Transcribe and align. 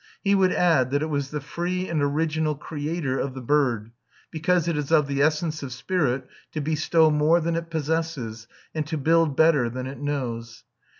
He 0.23 0.33
would 0.33 0.51
add 0.51 0.89
that 0.89 1.03
it 1.03 1.11
was 1.11 1.29
the 1.29 1.39
free 1.39 1.87
and 1.87 2.01
original 2.01 2.55
creator 2.55 3.19
of 3.19 3.35
the 3.35 3.39
bird, 3.41 3.91
because 4.31 4.67
it 4.67 4.75
is 4.75 4.91
of 4.91 5.05
the 5.05 5.21
essence 5.21 5.61
of 5.61 5.71
spirit 5.71 6.27
to 6.53 6.59
bestow 6.59 7.11
more 7.11 7.39
than 7.39 7.55
it 7.55 7.69
possesses 7.69 8.47
and 8.73 8.87
to 8.87 8.97
build 8.97 9.37
better 9.37 9.69
than 9.69 9.85
it 9.85 9.99
knows. 9.99 10.63